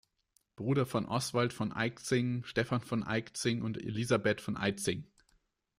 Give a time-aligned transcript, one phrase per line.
[0.55, 5.05] Bruder von Oswald von Eyczing, Stephan von Eyczing und Elisabeth von Eitzing.